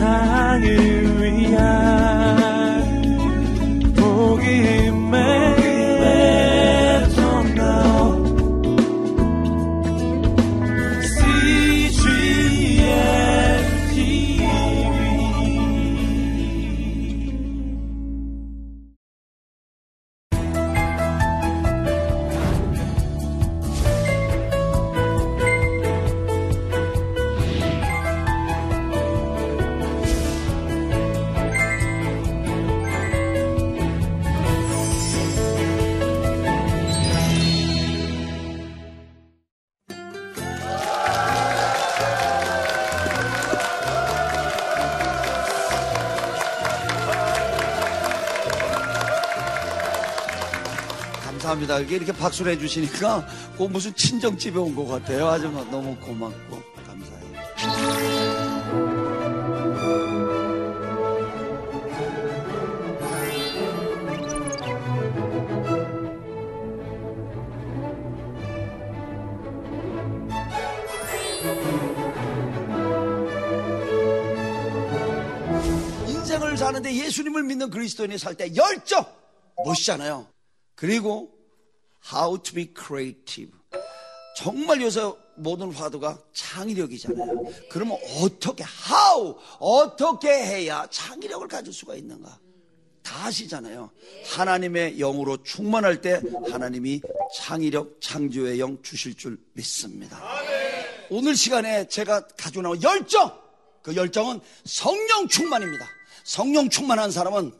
[0.00, 1.09] 세상을
[51.60, 51.80] 감사합니다.
[51.80, 55.28] 이게 이렇게 박수를 해주시니까 그 무슨 친정집에 온 것 같아요.
[55.28, 58.40] 아주 너무 고맙고 감사해요.
[76.08, 79.04] 인생을 사는데 예수님을 믿는 그리스도인이 살 때 열정
[79.64, 80.26] 멋있잖아요.
[80.74, 81.30] 그리고
[82.12, 83.52] how to be creative.
[84.36, 85.02] 정말 요새
[85.36, 87.44] 모든 화두가 창의력이잖아요.
[87.68, 92.38] 그러면 어떻게, how, 어떻게 해야 창의력을 가질 수가 있는가?
[93.02, 93.90] 다 아시잖아요.
[94.26, 97.00] 하나님의 영으로 충만할 때 하나님이
[97.34, 100.20] 창의력, 창조의 영 주실 줄 믿습니다.
[101.10, 103.38] 오늘 시간에 제가 가지고 나온 열정!
[103.82, 105.86] 그 열정은 성령 충만입니다.
[106.24, 107.52] 성령 충만한 사람은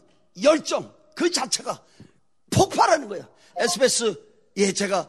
[0.43, 1.83] 열정 그 자체가
[2.51, 3.27] 폭발하는 거예요.
[3.57, 4.30] SBS
[4.61, 5.09] 예 제가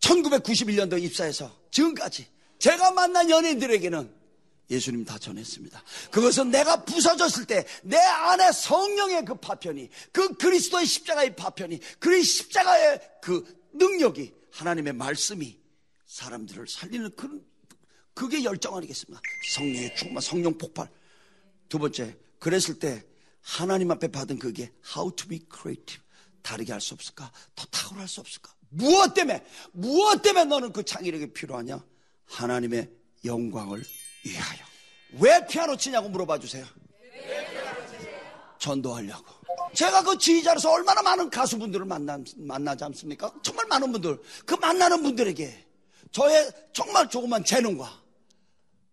[0.00, 2.26] 1991년도 입사해서 지금까지
[2.58, 4.22] 제가 만난 연예인들에게는
[4.70, 5.82] 예수님 다 전했습니다.
[6.10, 13.00] 그것은 내가 부서졌을 때 내 안에 성령의 그 파편이 그 그리스도의 십자가의 파편이 그 십자가의
[13.20, 15.58] 그 능력이 하나님의 말씀이
[16.06, 17.44] 사람들을 살리는 그
[18.14, 19.20] 그게 열정 아니겠습니까?
[19.54, 20.88] 성령의 충만, 성령 폭발.
[21.70, 23.02] 두 번째, 그랬을 때
[23.40, 26.02] 하나님 앞에 받은 그게 how to be creative.
[26.42, 27.32] 다르게 할 수 없을까?
[27.54, 28.52] 더 탁월할 수 없을까?
[28.72, 29.44] 무엇 때문에?
[29.72, 31.82] 무엇 때문에 너는 그 창의력이 필요하냐?
[32.26, 32.90] 하나님의
[33.24, 33.82] 영광을
[34.24, 34.64] 위하여.
[35.20, 36.64] 왜 피아노 치냐고 물어봐 주세요.
[38.58, 39.24] 전도하려고.
[39.74, 43.32] 제가 그 지휘자로서 얼마나 많은 가수분들을 만나, 만나지 않습니까?
[43.42, 44.20] 정말 많은 분들.
[44.46, 45.66] 그 만나는 분들에게
[46.10, 48.00] 저의 정말 조그만 재능과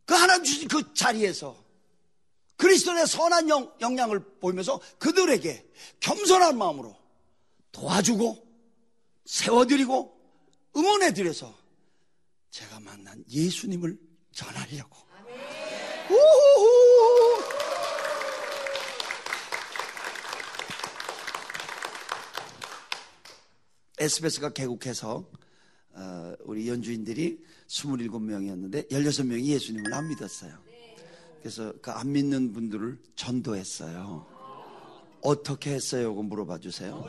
[0.05, 1.55] 그 하나님 주신 그 자리에서
[2.57, 5.65] 그리스도의 선한 영, 영향을 보이면서 그들에게
[5.99, 6.97] 겸손한 마음으로
[7.71, 8.48] 도와주고
[9.29, 10.11] 세워드리고
[10.75, 11.55] 응원해드려서
[12.49, 13.95] 제가 만난 예수님을
[14.31, 14.97] 전하려고.
[16.09, 17.43] 우후후.
[23.99, 25.29] SBS가 개국해서
[25.91, 30.57] 어, 우리 연주인들이 27명이었는데 16명이 예수님을 안 믿었어요.
[31.41, 34.25] 그래서 그 안 믿는 분들을 전도했어요.
[35.21, 36.15] 어떻게 했어요?
[36.15, 37.05] 고 물어봐 주세요.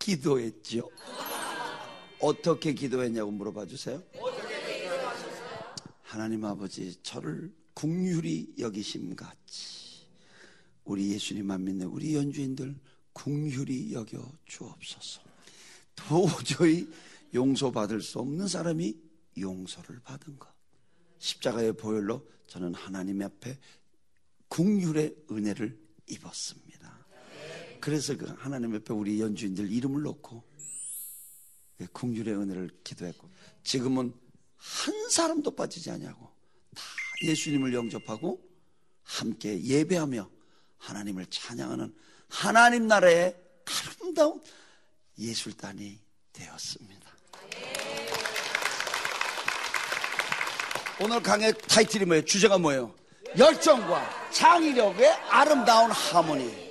[0.00, 0.90] 기도했죠.
[2.18, 4.02] 어떻게 기도했냐고 물어봐 주세요.
[6.02, 10.08] 하나님 아버지, 저를 국률이 여기심 같이
[10.84, 12.74] 우리 예수님만 믿는 우리 연주인들
[13.12, 15.20] 국률이 여겨 주옵소서.
[15.94, 16.88] 도저히
[17.32, 18.96] 용서받을 수 없는 사람이
[19.38, 20.48] 용서를 받은 것.
[21.18, 23.56] 십자가의 보혈로 저는 하나님 앞에
[24.48, 25.78] 국률의 은혜를
[26.08, 26.69] 입었습니다.
[27.80, 30.42] 그래서 그 하나님 앞에 우리 연주인들 이름을 놓고
[31.92, 33.30] 국률의 은혜를 기도했고
[33.64, 34.12] 지금은
[34.56, 36.30] 한 사람도 빠지지 않냐고
[36.74, 36.82] 다
[37.22, 38.46] 예수님을 영접하고
[39.02, 40.30] 함께 예배하며
[40.78, 41.94] 하나님을 찬양하는
[42.28, 43.36] 하나님 나라의
[44.00, 44.42] 아름다운
[45.18, 45.98] 예술단이
[46.32, 47.10] 되었습니다.
[51.02, 52.24] 오늘 강의 타이틀이 뭐예요?
[52.24, 52.94] 주제가 뭐예요?
[53.38, 56.69] 열정과 창의력의 아름다운 하모니.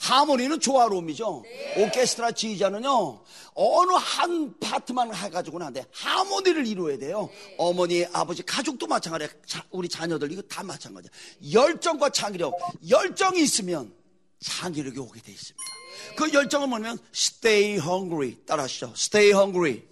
[0.00, 1.44] 하모니는 조화로움이죠.
[1.76, 3.22] 오케스트라 지휘자는요,
[3.54, 5.84] 어느 한 파트만 해가지고는 안 돼.
[5.92, 7.28] 하모니를 이루어야 돼요.
[7.58, 9.28] 어머니, 아버지, 가족도 마찬가지야.
[9.46, 11.10] 자, 우리 자녀들, 이거 다 마찬가지야.
[11.52, 12.54] 열정과 창의력.
[12.88, 13.94] 열정이 있으면
[14.40, 15.64] 창의력이 오게 돼 있습니다.
[16.16, 18.36] 그 열정은 뭐냐면, stay hungry.
[18.46, 18.92] 따라 하시죠.
[18.96, 19.82] stay hungry.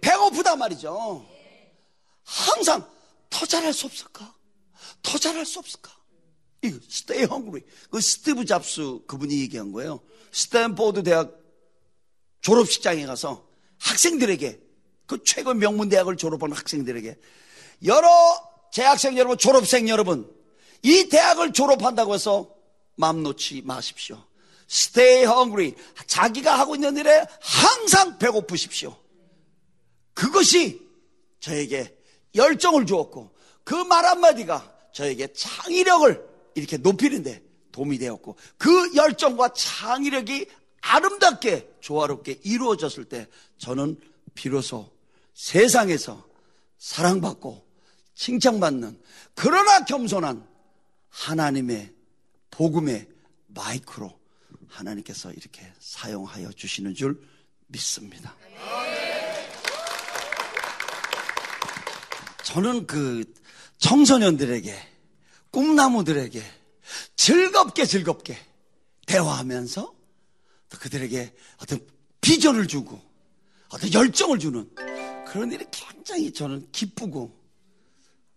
[0.00, 1.26] 배고프다 말이죠.
[2.22, 2.88] 항상
[3.28, 4.32] 더 잘할 수 없을까?
[5.02, 5.97] 더 잘할 수 없을까?
[6.64, 7.62] Stay hungry.
[7.90, 10.00] 그 스티브 잡스 그분이 얘기한 거예요.
[10.32, 11.32] 스탠포드 대학
[12.40, 13.46] 졸업식장에 가서
[13.78, 14.60] 학생들에게
[15.06, 17.16] 그 최고 명문 대학을 졸업한 학생들에게
[17.84, 18.08] 여러
[18.72, 20.30] 재학생 여러분, 졸업생 여러분,
[20.82, 22.54] 이 대학을 졸업한다고 해서
[22.96, 24.22] 마음 놓지 마십시오.
[24.70, 25.74] Stay hungry.
[26.06, 28.94] 자기가 하고 있는 일에 항상 배고프십시오.
[30.12, 30.86] 그것이
[31.40, 31.96] 저에게
[32.34, 33.32] 열정을 주었고
[33.64, 36.28] 그 말 한마디가 저에게 창의력을
[36.58, 40.46] 이렇게 높이는데 도움이 되었고 그 열정과 창의력이
[40.80, 43.26] 아름답게 조화롭게 이루어졌을 때
[43.58, 43.98] 저는
[44.34, 44.90] 비로소
[45.34, 46.26] 세상에서
[46.78, 47.66] 사랑받고
[48.14, 49.00] 칭찬받는
[49.34, 50.46] 그러나 겸손한
[51.10, 51.92] 하나님의
[52.50, 53.08] 복음의
[53.48, 54.18] 마이크로
[54.68, 57.20] 하나님께서 이렇게 사용하여 주시는 줄
[57.68, 58.34] 믿습니다.
[62.44, 63.24] 저는 그
[63.78, 64.74] 청소년들에게
[65.50, 66.42] 꿈나무들에게
[67.16, 68.38] 즐겁게 즐겁게
[69.06, 69.94] 대화하면서
[70.70, 71.86] 또 그들에게 어떤
[72.20, 73.00] 비전을 주고
[73.70, 74.70] 어떤 열정을 주는
[75.26, 77.36] 그런 일이 굉장히 저는 기쁘고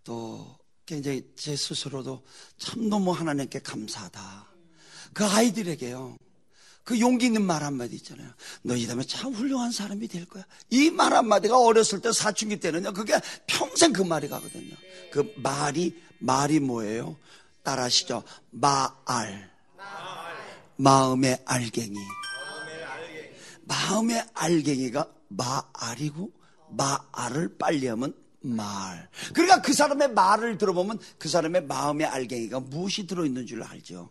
[0.03, 2.23] 또 굉장히 제 스스로도
[2.57, 4.47] 참 너무 하나님께 감사하다.
[5.13, 6.17] 그 아이들에게요.
[6.83, 8.29] 그 용기 있는 말 한마디 있잖아요.
[8.63, 10.43] 너희라면 참 훌륭한 사람이 될 거야.
[10.69, 12.93] 이 말 한마디가 어렸을 때 사춘기 때는요.
[12.93, 13.13] 그게
[13.47, 14.75] 평생 그 말이 가거든요.
[15.11, 17.15] 그 말이, 말이 뭐예요?
[17.63, 18.23] 따라하시죠.
[18.49, 19.51] 마알.
[20.77, 21.95] 마음의 알갱이.
[23.65, 26.31] 마음의 알갱이가 마알이고
[26.69, 29.07] 마알을 빨리 하면 말.
[29.33, 34.09] 그러니까 그 사람의 말을 들어보면 그 사람의 마음의 알갱이가 무엇이 들어있는 줄 알죠.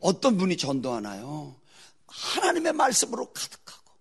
[0.00, 1.54] 어떤 분이 전도하나요?
[2.28, 3.92] 하나님의 말씀으로 가득하고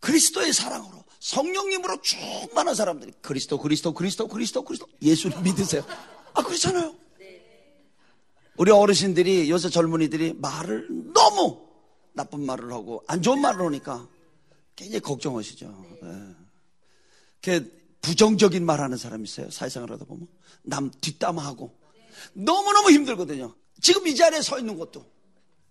[0.00, 5.84] 그리스도의 사랑으로 성령님으로 충만한 사람들이 그리스도 그리스도 그리스도 그리스도 그리스도 예수를 믿으세요.
[6.34, 6.94] 아 그렇잖아요.
[8.56, 11.66] 우리 어르신들이 요새 젊은이들이 말을 너무
[12.12, 14.06] 나쁜 말을 하고 안 좋은 말을 하니까
[14.76, 15.86] 굉장히 걱정하시죠.
[16.02, 17.60] 네.
[18.02, 19.50] 부정적인 말하는 사람 있어요.
[19.50, 20.26] 사회생활 하다 보면
[20.62, 21.72] 남 뒷담화하고
[22.34, 23.54] 너무너무 힘들거든요.
[23.80, 25.06] 지금 이 자리에 서 있는 것도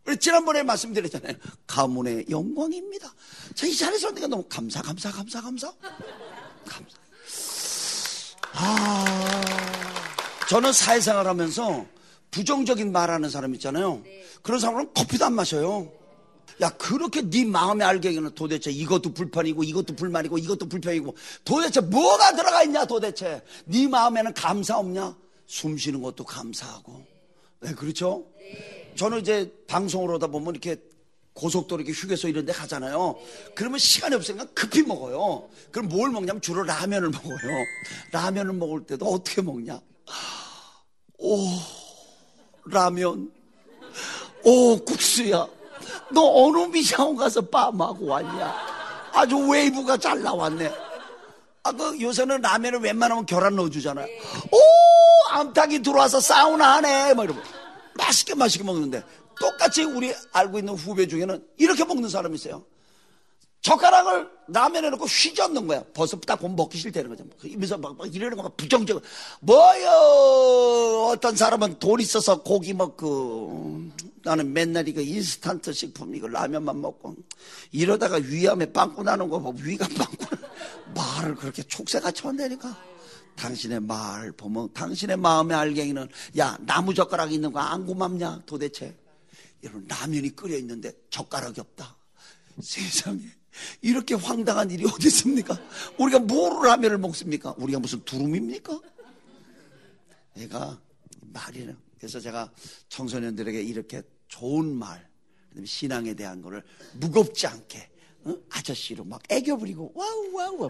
[0.06, 1.36] 우리 지난번에 말씀드렸잖아요.
[1.68, 3.14] 가문의 영광입니다.
[3.56, 5.72] 저이 자리에 서 있는 게 너무 감사, 감사, 감사, 감사.
[6.66, 6.98] 감사.
[8.54, 9.32] 아,
[10.50, 11.86] 저는 사회생활 하면서
[12.32, 14.04] 부정적인 말하는 사람 있잖아요.
[14.42, 15.92] 그런 사람은 커피도 안 마셔요.
[16.62, 22.64] 야 그렇게 네 마음의 알갱이는 도대체 이것도 불판이고 이것도 불만이고 이것도 불평이고 도대체 뭐가 들어가
[22.64, 25.16] 있냐 도대체 네 마음에는 감사 없냐
[25.48, 27.04] 숨 쉬는 것도 감사하고
[27.62, 28.26] 네 그렇죠
[28.96, 30.82] 저는 이제 방송을 하다 보면 이렇게
[31.34, 33.18] 고속도로 이렇게 휴게소 이런 데 가잖아요.
[33.56, 35.48] 그러면 시간이 없으니까 급히 먹어요.
[35.72, 37.66] 그럼 뭘 먹냐면 주로 라면을 먹어요.
[38.12, 39.80] 라면을 먹을 때도 어떻게 먹냐?
[41.18, 41.38] 오,
[42.66, 43.32] 라면.
[44.44, 45.48] 오, 국수야.
[46.12, 48.56] 너 어느 미장원 가서 파마하고 왔냐?
[49.14, 50.72] 아주 웨이브가 잘 나왔네.
[51.64, 54.06] 아, 그 요새는 라면을 웬만하면 계란 넣어주잖아요.
[54.52, 54.58] 오,
[55.32, 57.14] 암탉이 들어와서 사우나 하네.
[57.14, 57.40] 뭐 이러고.
[58.02, 59.04] 맛있게 맛있게 먹는데
[59.40, 62.64] 똑같이 우리 알고 있는 후배 중에는 이렇게 먹는 사람이 있어요.
[63.62, 65.84] 젓가락을 라면에 넣고 휘젓는 거야.
[65.94, 67.24] 벌써 딱 보면 먹기 싫다는 거죠.
[67.40, 69.02] 그 입에서 막, 막 이러는 거 막 부정적.
[69.42, 71.10] 뭐요?
[71.14, 73.82] 어떤 사람은 돈 있어서 고기 먹고
[74.24, 77.16] 나는 맨날 이거 인스턴트 식품 이거 라면만 먹고
[77.72, 80.26] 이러다가 위암에 빵꾸 나는 거 보고 위가 빵꾸
[80.96, 82.76] 말을 그렇게 촉새같이 한다니까.
[83.36, 86.08] 당신의 말 보면 당신의 마음의 알갱이는
[86.38, 88.44] 야 나무 젓가락 있는 거 안 고맙냐?
[88.46, 88.96] 도대체?
[89.64, 91.96] 여러분 라면이 끓여 있는데 젓가락이 없다.
[92.62, 93.22] 세상에.
[93.82, 95.60] 이렇게 황당한 일이 어디 있습니까?
[95.98, 97.54] 우리가 뭐로 라면을 먹습니까?
[97.58, 98.80] 우리가 무슨 두rum입니까?
[100.38, 100.80] 얘가
[101.22, 102.52] 말이는 그래서 제가
[102.90, 105.08] 청소년들에게 이렇게 좋은 말
[105.66, 107.91] 신앙에 대한 거를 무겁지 않게
[108.24, 108.36] 어?
[108.50, 110.70] 아저씨로 막 애교 부리고 와우 와우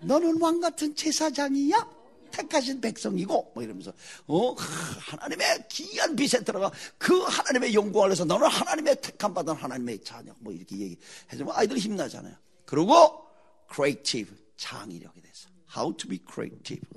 [0.00, 2.00] 너는 왕 같은 제사장이야?
[2.30, 3.92] 택하신 백성이고 뭐 이러면서
[4.28, 10.32] 어 하나님의 귀한 빛에 들어가 그 하나님의 영광을 해서 너는 하나님의 택함 받은 하나님의 자녀
[10.38, 12.34] 뭐 이렇게 얘기해주면 아이들이 힘나잖아요.
[12.64, 13.24] 그리고
[13.72, 16.88] creative 창의력에 대해서 how to be creative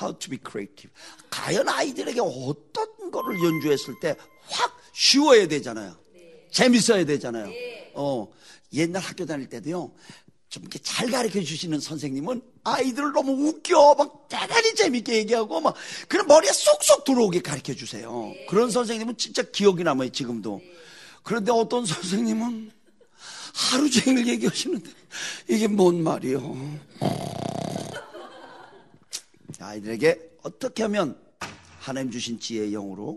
[0.00, 0.90] how to be creative
[1.30, 4.16] 과연 아이들에게 어떤 거를 연주했을 때
[4.48, 5.96] 확 쉬워야 되잖아요.
[6.50, 7.50] 재밌어야 되잖아요.
[7.94, 8.28] 어
[8.72, 9.92] 옛날 학교 다닐 때도요.
[10.48, 15.74] 좀 이렇게 잘 가르쳐 주시는 선생님은 아이들을 너무 웃겨 막 대단히 재밌게 얘기하고 막
[16.08, 18.32] 그런 머리에 쏙쏙 들어오게 가르쳐 주세요.
[18.48, 20.62] 그런 선생님은 진짜 기억이 남아요 지금도.
[21.22, 22.70] 그런데 어떤 선생님은
[23.52, 24.90] 하루 종일 얘기하시는데
[25.48, 26.78] 이게 뭔 말이요?
[29.58, 31.18] 아이들에게 어떻게 하면
[31.80, 33.16] 하나님 주신 지혜의 영으로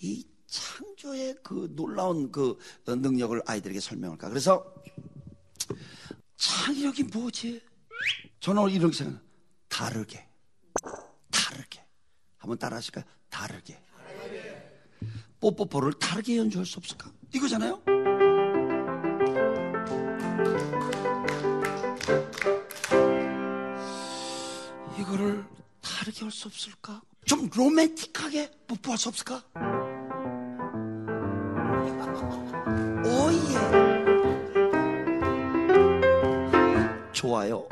[0.00, 4.28] 이 창조의 그 놀라운 그 능력을 아이들에게 설명할까?
[4.30, 4.64] 그래서
[6.36, 7.60] 창의력이 뭐지?
[8.40, 9.20] 저는 이렇게 생각
[9.68, 10.26] 다르게,
[11.30, 11.84] 다르게.
[12.38, 13.04] 한번 따라 하실까요?
[13.28, 13.80] 다르게.
[15.40, 17.12] 뽀뽀뽀를 다르게 연주할 수 없을까?
[17.34, 17.82] 이거잖아요?
[24.98, 25.44] 이거를
[25.80, 27.02] 다르게 할 수 없을까?
[27.24, 29.44] 좀 로맨틱하게 뽀뽀할 수 없을까?
[33.04, 33.58] 오예.
[37.12, 37.66] 좋아요.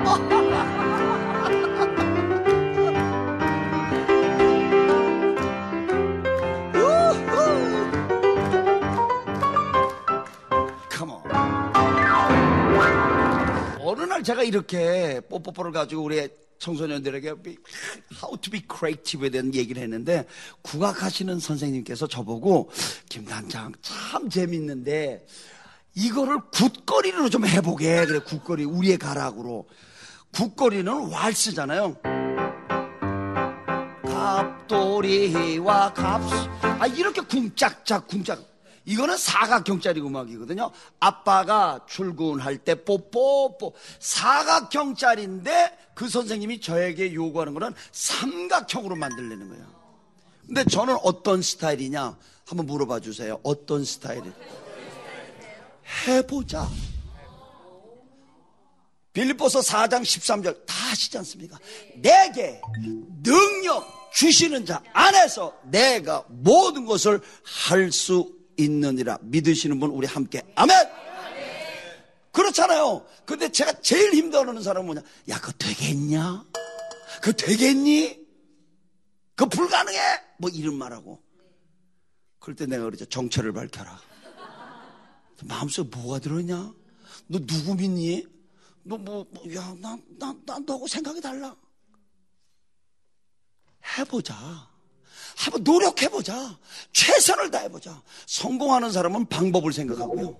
[13.79, 16.27] 어느 날 제가 이렇게 뽀뽀뽀를 가지고 우리
[16.59, 20.25] 청소년들에게 how to be creative에 대한 얘기를 했는데
[20.61, 22.69] 국악하시는 선생님께서 저보고
[23.09, 25.25] 김단장 참 재밌는데
[25.95, 28.05] 이거를 굿거리로 좀 해보게.
[28.05, 29.67] 그래 굿거리 우리의 가락으로.
[30.31, 31.95] 굿거리는 왈스잖아요.
[34.03, 36.35] 갑돌이와 갑수.
[36.61, 38.56] 아 이렇게 궁짝짝 궁짝
[38.87, 40.71] 이거는 사각형짜리 음악이거든요.
[41.01, 43.73] 아빠가 출근할 때 뽀뽀뽀.
[43.99, 49.65] 사각형짜리인데 그 선생님이 저에게 요구하는 거는 삼각형으로 만들려는 거예요.
[50.45, 52.17] 근데 저는 어떤 스타일이냐?
[52.45, 53.41] 한번 물어봐 주세요.
[53.43, 54.31] 어떤 스타일이
[56.07, 56.65] 해보자.
[59.11, 60.65] 빌립보서 4장 13절.
[60.65, 61.59] 다 하시지 않습니까?
[61.95, 62.61] 내게
[63.21, 70.75] 능력 주시는 자 안에서 내가 모든 것을 할 수 있느니라 믿으시는 분 우리 함께 아멘.
[72.31, 73.03] 그렇잖아요.
[73.25, 75.01] 근데 제가 제일 힘들어하는 사람은 뭐냐?
[75.29, 76.45] 야, 그거 되겠냐?
[77.19, 78.19] 그거 되겠니?
[79.35, 79.99] 그거 불가능해?
[80.37, 81.19] 뭐 이런 말하고.
[82.39, 83.05] 그럴 때 내가 그러죠.
[83.05, 83.99] 정체를 밝혀라.
[85.45, 86.73] 마음속에 뭐가 들었냐?
[87.27, 88.25] 너 누구 믿니?
[88.83, 91.55] 너 뭐, 뭐 야, 난, 난, 난 너하고 생각이 달라.
[93.97, 94.69] 해보자.
[95.37, 96.57] 한번 노력해보자.
[96.91, 98.01] 최선을 다해보자.
[98.25, 100.35] 성공하는 사람은 방법을 생각하고요.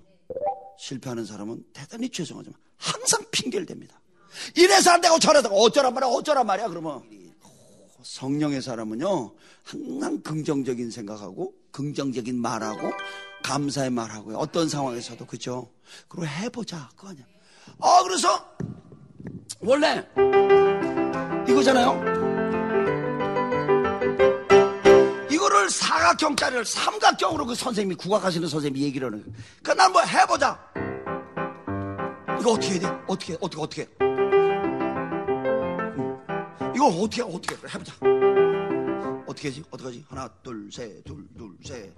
[0.80, 3.92] 실패하는 사람은 대단히 죄송하지만 항상 핑계를 댑니다.
[4.56, 7.04] 이래서 안 되고 저래서 어쩌란 말이야, 어쩌란 말이야, 그러면.
[8.02, 12.92] 성령의 사람은요, 항상 긍정적인 생각하고, 긍정적인 말하고,
[13.44, 14.38] 감사의 말하고요.
[14.38, 15.70] 어떤 상황에서도, 그죠?
[16.08, 16.90] 그리고 해보자.
[16.96, 17.26] 그거 아니야.
[17.80, 18.50] 아, 그래서,
[19.60, 20.06] 원래,
[21.50, 22.17] 이거잖아요?
[25.68, 29.38] 이거를 사각형짜리를 삼각형으로 그 선생님이 국악하시는 선생님이 얘기를 하는 거예요.
[29.62, 30.58] 그러니까 난 뭐 해보자.
[32.40, 32.88] 이거 어떻게 해야 돼?
[33.08, 33.38] 어떻게, 해?
[33.42, 33.82] 어떻게, 어떻게.
[33.82, 33.88] 해?
[34.02, 34.14] 응.
[36.76, 37.26] 이거 어떻게, 해?
[37.28, 37.60] 어떻게, 해?
[37.74, 37.94] 해보자.
[39.28, 39.64] 어떻게 하지?
[39.70, 40.06] 어떻게 하지?
[40.10, 41.94] 하나, 둘, 셋, 둘, 둘, 셋.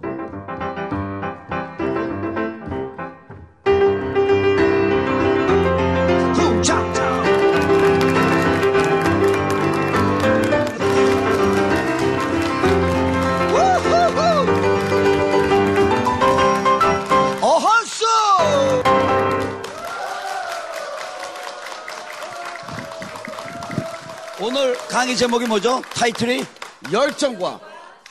[24.42, 25.82] 오늘 강의 제목이 뭐죠?
[25.92, 26.42] 타이틀이
[26.90, 27.60] 열정과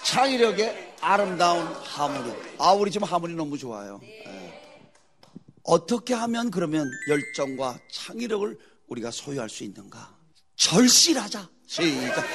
[0.04, 2.34] 창의력의 아름다운 하모니.
[2.60, 4.00] 아, 우리 지금 하모니 너무 좋아요.
[4.04, 4.62] 예.
[5.64, 8.60] 어떻게 하면 그러면 열정과 창의력을
[8.90, 10.16] 우리가 소유할 수 있는가?
[10.56, 11.50] 절실하자.
[11.66, 12.26] 시작.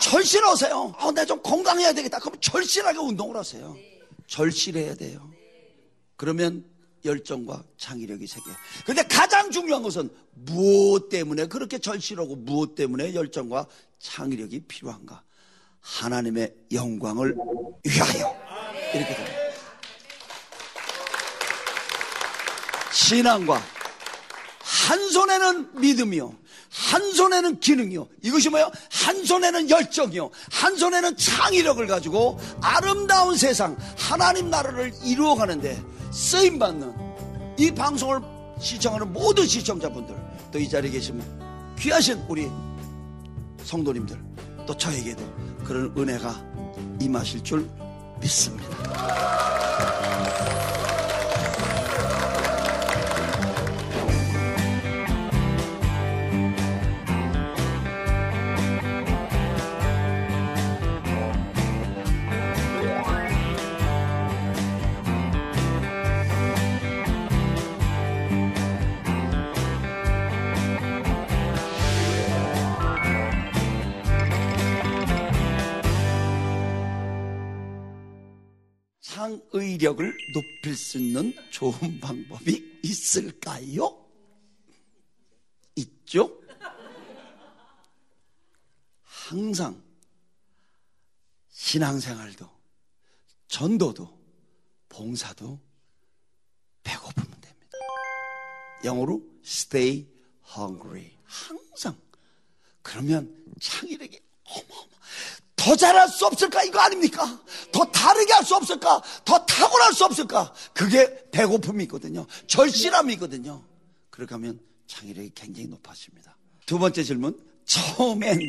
[0.00, 0.94] 절실하세요.
[0.96, 2.20] 아, 내가 좀 건강해야 되겠다.
[2.20, 3.76] 그럼 절실하게 운동을 하세요.
[4.28, 5.28] 절실해야 돼요.
[6.16, 6.64] 그러면
[7.04, 8.54] 열정과 창의력이 생겨요.
[8.84, 13.66] 근데 가장 중요한 것은 무엇 때문에 그렇게 절실하고 무엇 때문에 열정과
[13.98, 15.22] 창의력이 필요한가?
[15.80, 17.34] 하나님의 영광을
[17.84, 18.36] 위하여.
[18.94, 19.40] 이렇게 됩니다.
[22.92, 23.62] 신앙과
[24.60, 26.34] 한 손에는 믿음이요.
[26.70, 28.08] 한 손에는 기능이요.
[28.22, 28.70] 이것이 뭐예요?
[28.90, 30.30] 한 손에는 열정이요.
[30.50, 36.94] 한 손에는 창의력을 가지고 아름다운 세상, 하나님 나라를 이루어가는데 쓰임받는
[37.58, 38.20] 이 방송을
[38.58, 40.14] 시청하는 모든 시청자분들,
[40.52, 42.50] 또 이 자리에 계시면 귀하신 우리
[43.64, 44.18] 성도님들,
[44.66, 45.22] 또 저에게도
[45.64, 46.34] 그런 은혜가
[47.00, 47.70] 임하실 줄
[48.20, 49.39] 믿습니다.
[79.30, 84.04] 창의력을 높일 수 있는 좋은 방법이 있을까요?
[85.76, 86.40] 있죠?
[89.02, 89.80] 항상
[91.50, 92.50] 신앙생활도,
[93.46, 94.18] 전도도,
[94.88, 95.60] 봉사도
[96.82, 97.78] 배고프면 됩니다.
[98.84, 100.08] 영어로 stay
[100.56, 101.12] hungry.
[101.24, 101.96] 항상.
[102.82, 104.18] 그러면 창의력이.
[105.60, 106.62] 더 잘할 수 없을까?
[106.64, 107.38] 이거 아닙니까?
[107.70, 109.02] 더 다르게 할 수 없을까?
[109.26, 110.54] 더 탁월할 수 없을까?
[110.72, 112.26] 그게 배고픔이거든요.
[112.46, 113.62] 절실함이거든요.
[114.08, 116.36] 그렇게 하면 창의력이 굉장히 높아집니다.
[116.64, 117.38] 두 번째 질문.
[117.66, 118.40] 처음엔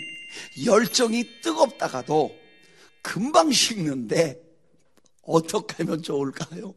[0.65, 2.33] 열정이 뜨겁다가도
[3.01, 4.41] 금방 식는데
[5.21, 6.73] 어떻게 하면 좋을까요?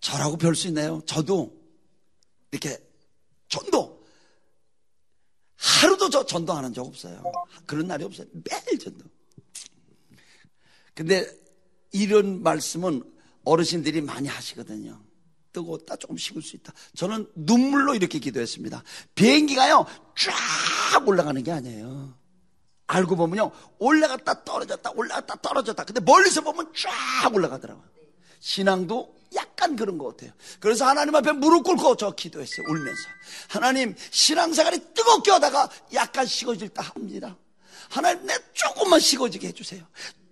[0.00, 1.00] 저라고 별 수 있나요?
[1.06, 1.52] 저도
[2.52, 2.78] 이렇게
[3.48, 3.95] 전도
[5.80, 7.22] 하루도 저 전도하는 적 없어요.
[7.66, 8.26] 그런 날이 없어요.
[8.32, 9.04] 매일 전도.
[10.94, 11.26] 근데
[11.92, 13.02] 이런 말씀은
[13.44, 15.00] 어르신들이 많이 하시거든요.
[15.52, 16.72] 뜨거웠다 조금 식을 수 있다.
[16.94, 18.82] 저는 눈물로 이렇게 기도했습니다.
[19.14, 22.14] 비행기가요 쫙 올라가는 게 아니에요.
[22.86, 25.84] 알고 보면요 올라갔다 떨어졌다 올라갔다 떨어졌다.
[25.84, 27.86] 근데 멀리서 보면 쫙 올라가더라고요.
[28.40, 29.15] 신앙도
[29.56, 30.32] 약간 그런 것 같아요.
[30.60, 32.66] 그래서 하나님 앞에 무릎 꿇고 저 기도했어요.
[32.68, 33.08] 울면서.
[33.48, 37.34] 하나님, 신앙생활이 뜨겁게 하다가 약간 식어질 때 합니다.
[37.88, 39.82] 하나님, 내 조금만 식어지게 해주세요.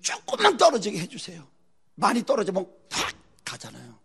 [0.03, 1.47] 조금만 떨어지게 해주세요.
[1.95, 3.15] 많이 떨어지면 팍
[3.45, 3.99] 가잖아요.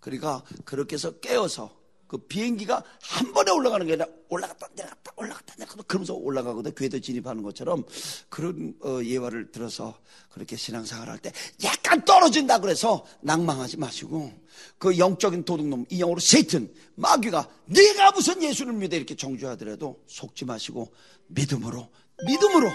[0.00, 1.72] 그러니까 그렇게 해서 깨어서
[2.12, 6.74] 그 비행기가 한 번에 올라가는 게 아니라 올라갔다 내려갔다 올라갔다 내려갔다 그러면서 올라가거든.
[6.74, 7.84] 궤도 진입하는 것처럼.
[8.28, 11.32] 그런 어, 예화를 들어서 그렇게 신앙생활 할 때
[11.64, 14.30] 약간 떨어진다 그래서 낭망하지 마시고
[14.76, 18.94] 그 영적인 도둑놈 이 영어로 세이튼 마귀가 네가 무슨 예수를 믿어?
[18.94, 20.92] 이렇게 정죄하더라도 속지 마시고
[21.28, 21.88] 믿음으로
[22.26, 22.68] 믿음으로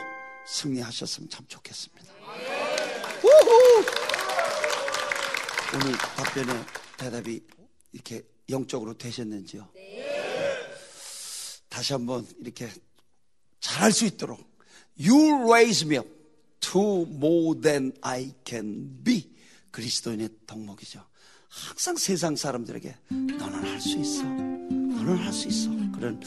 [0.47, 2.11] 승리하셨으면 참 좋겠습니다.
[5.75, 6.53] 오늘 답변에
[6.97, 7.39] 대답이
[7.91, 9.67] 이렇게 영적으로 되셨는지요?
[11.69, 12.69] 다시 한번 이렇게
[13.59, 14.39] 잘할 수 있도록
[14.99, 16.09] You raise me up
[16.61, 19.29] to more than I can be
[19.71, 21.03] 그리스도인의 덕목이죠.
[21.49, 24.23] 항상 세상 사람들에게 너는 할 수 있어.
[24.23, 25.69] 너는 할 수 있어.
[25.93, 26.21] 그런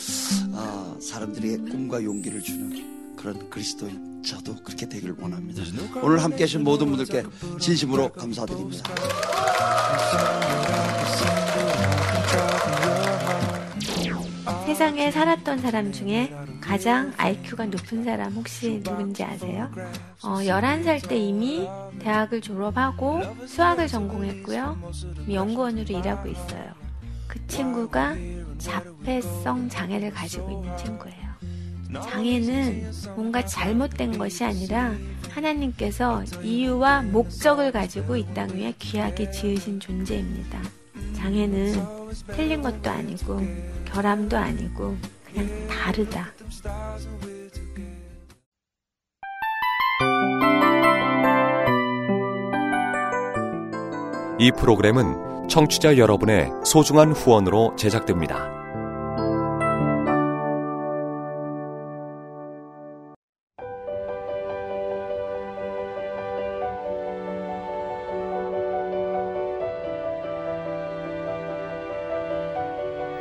[0.53, 5.63] 어, 사람들에게 꿈과 용기를 주는 그런 그리스도인 저도 그렇게 되길 원합니다.
[6.03, 7.25] 오늘 함께 하신 모든 분들께
[7.61, 8.83] 진심으로 감사드립니다.
[14.71, 19.69] 세상에 살았던 사람 중에 가장 IQ가 높은 사람 혹시 누군지 아세요?
[20.23, 21.67] 어, 11살 때 이미
[21.99, 24.79] 대학을 졸업하고 수학을 전공했고요.
[25.29, 26.73] 연구원으로 일하고 있어요.
[27.27, 28.15] 그 친구가
[28.59, 31.31] 자폐성 장애를 가지고 있는 친구예요.
[32.09, 34.95] 장애는 뭔가 잘못된 것이 아니라
[35.31, 40.61] 하나님께서 이유와 목적을 가지고 이 땅 위에 귀하게 지으신 존재입니다.
[41.17, 41.75] 장애는
[42.29, 43.41] 틀린 것도 아니고
[43.93, 46.27] 결함도 아니고 그냥 다르다.
[54.39, 58.60] 이 프로그램은 청취자 여러분의 소중한 후원으로 제작됩니다.